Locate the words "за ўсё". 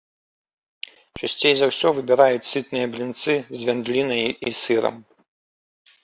1.57-1.87